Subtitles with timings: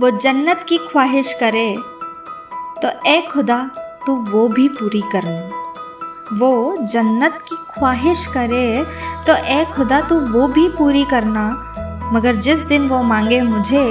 [0.00, 1.76] वो जन्नत की ख्वाहिश करे
[2.82, 3.58] तो ए खुदा
[4.06, 8.84] तो वो भी पूरी करना वो जन्नत की ख्वाहिश करे
[9.26, 11.44] तो ए खुदा तो वो भी पूरी करना।
[12.12, 13.84] मगर जिस दिन वो मांगे मुझे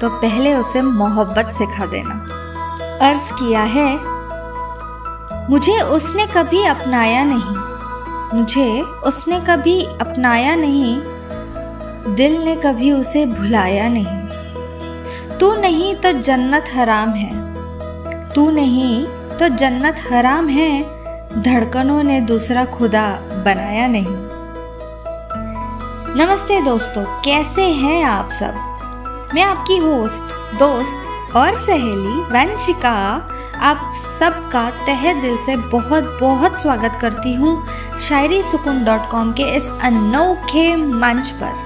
[0.00, 2.14] तो पहले उसे मोहब्बत सिखा देना।
[3.02, 3.88] अर्ज़ किया है,
[5.50, 7.56] मुझे उसने कभी अपनाया नहीं।
[8.34, 10.96] मुझे उसने कभी अपनाया नहीं,
[12.16, 14.25] दिल ने कभी उसे भुलाया नहीं।
[15.40, 19.06] तू नहीं तो जन्नत हराम है। तू नहीं
[19.38, 20.82] तो जन्नत हराम है,
[21.42, 24.16] धड़कनों ने दूसरा खुदा बनाया नहीं।
[26.16, 28.54] नमस्ते दोस्तों, कैसे हैं आप सब?
[29.34, 32.94] मैं आपकी होस्ट, दोस्त और सहेली वंशिका,
[33.60, 37.66] आप सबका तहे दिल से बहुत बहुत स्वागत करती हूँ
[37.98, 41.64] शायरी सुकून डॉट कॉम के इस अनोखे मंच पर।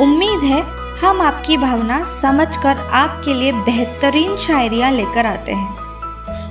[0.00, 5.76] उम्मीद है हम आपकी भावना समझकर आपके लिए बेहतरीन शायरियाँ लेकर आते हैं।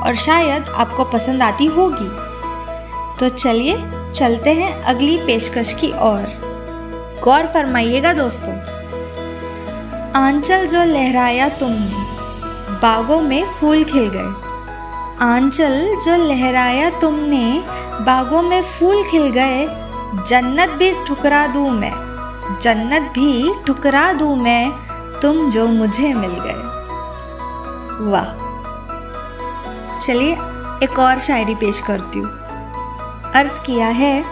[0.00, 2.26] और शायद आपको पसंद आती होगी।
[3.20, 3.76] तो चलिए,
[4.14, 6.46] चलते हैं अगली पेशकश की ओर।
[7.24, 8.54] गौर फरमाइएगा दोस्तों।
[10.12, 12.06] आंचल जो लहराया तुमने,
[12.72, 14.46] बागों में फूल खिल गए।
[15.24, 17.64] आंचल जो लहराया तुमने,
[18.00, 19.66] बागों में फूल खिल गए,
[20.26, 22.05] जन्नत भी ठुकरा दूँ मैं।
[22.60, 24.72] जन्नत भी ठुकरा दूँ मैं,
[25.20, 26.76] तुम जो मुझे मिल गए।
[28.10, 28.46] वाह।
[29.98, 30.32] चलिए,
[30.82, 32.30] एक और शायरी पेश करती हूँ।
[33.32, 34.24] अर्ज़ किया है,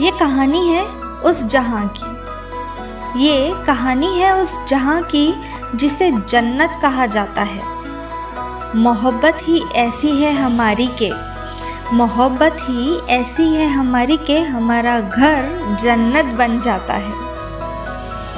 [0.00, 0.84] ये कहानी है
[1.24, 2.14] उस जहाँ की।
[3.24, 5.34] ये कहानी है उस जहाँ की
[5.74, 7.74] जिसे जन्नत कहा जाता है।
[8.76, 11.33] मोहब्बत ही ऐसी है हमारी के।
[11.94, 17.12] मोहब्बत ही ऐसी है हमारी के हमारा घर जन्नत बन जाता है।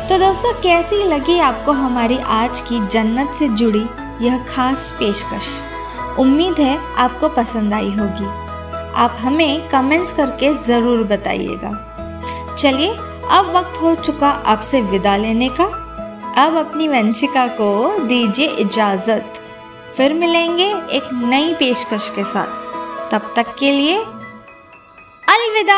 [0.09, 3.87] तो दोस्तों, कैसी लगी आपको हमारी आज की जन्नत से जुड़ी
[4.21, 5.49] यह खास पेशकश?
[6.19, 8.27] उम्मीद है आपको पसंद आई होगी।
[8.95, 11.73] आप हमें कमेंट्स करके ज़रूर बताइएगा।
[12.59, 12.91] चलिए,
[13.31, 15.65] अब वक्त हो चुका आपसे विदा लेने का।
[16.45, 19.41] अब अपनी वंशिका को दीजिए इजाज़त।
[19.97, 22.66] फिर मिलेंगे एक नई पेशकश के साथ।
[23.17, 23.99] तब तक के लिए
[25.29, 25.77] अलविदा।